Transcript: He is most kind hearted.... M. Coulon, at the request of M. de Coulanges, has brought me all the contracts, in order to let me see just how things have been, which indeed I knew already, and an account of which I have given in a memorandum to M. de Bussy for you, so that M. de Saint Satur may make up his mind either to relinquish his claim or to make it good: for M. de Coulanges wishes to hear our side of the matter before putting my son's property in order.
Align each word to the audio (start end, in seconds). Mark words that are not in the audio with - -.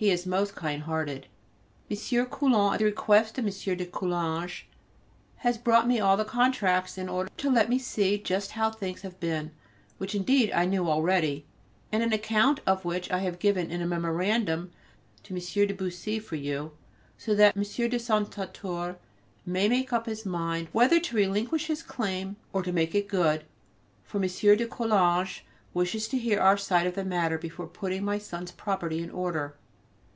He 0.00 0.12
is 0.12 0.26
most 0.26 0.54
kind 0.54 0.84
hearted.... 0.84 1.26
M. 1.90 2.26
Coulon, 2.26 2.74
at 2.74 2.78
the 2.78 2.84
request 2.84 3.36
of 3.36 3.44
M. 3.44 3.50
de 3.76 3.84
Coulanges, 3.84 4.62
has 5.38 5.58
brought 5.58 5.88
me 5.88 5.98
all 5.98 6.16
the 6.16 6.24
contracts, 6.24 6.96
in 6.96 7.08
order 7.08 7.28
to 7.38 7.50
let 7.50 7.68
me 7.68 7.80
see 7.80 8.16
just 8.16 8.52
how 8.52 8.70
things 8.70 9.00
have 9.02 9.18
been, 9.18 9.50
which 9.96 10.14
indeed 10.14 10.52
I 10.52 10.66
knew 10.66 10.88
already, 10.88 11.46
and 11.90 12.04
an 12.04 12.12
account 12.12 12.60
of 12.64 12.84
which 12.84 13.10
I 13.10 13.18
have 13.22 13.40
given 13.40 13.72
in 13.72 13.82
a 13.82 13.88
memorandum 13.88 14.70
to 15.24 15.34
M. 15.34 15.66
de 15.66 15.74
Bussy 15.74 16.20
for 16.20 16.36
you, 16.36 16.70
so 17.16 17.34
that 17.34 17.56
M. 17.56 17.64
de 17.64 17.98
Saint 17.98 18.30
Satur 18.32 18.98
may 19.44 19.68
make 19.68 19.92
up 19.92 20.06
his 20.06 20.24
mind 20.24 20.68
either 20.76 21.00
to 21.00 21.16
relinquish 21.16 21.66
his 21.66 21.82
claim 21.82 22.36
or 22.52 22.62
to 22.62 22.70
make 22.70 22.94
it 22.94 23.08
good: 23.08 23.42
for 24.04 24.18
M. 24.22 24.28
de 24.28 24.64
Coulanges 24.68 25.40
wishes 25.74 26.06
to 26.06 26.18
hear 26.18 26.38
our 26.38 26.56
side 26.56 26.86
of 26.86 26.94
the 26.94 27.04
matter 27.04 27.36
before 27.36 27.66
putting 27.66 28.04
my 28.04 28.16
son's 28.18 28.52
property 28.52 29.02
in 29.02 29.10
order. 29.10 29.56